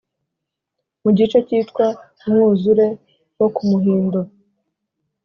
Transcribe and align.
mu 1.01 1.09
gice 1.17 1.37
cyitwa 1.47 1.85
“umwuzure 2.25 2.87
wo 3.39 3.47
ku 3.55 3.61
muhindo, 3.69 4.19